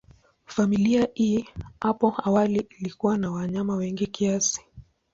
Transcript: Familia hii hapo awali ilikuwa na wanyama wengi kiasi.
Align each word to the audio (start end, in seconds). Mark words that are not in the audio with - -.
Familia 0.45 1.07
hii 1.13 1.45
hapo 1.79 2.13
awali 2.23 2.67
ilikuwa 2.79 3.17
na 3.17 3.31
wanyama 3.31 3.75
wengi 3.75 4.07
kiasi. 4.07 4.65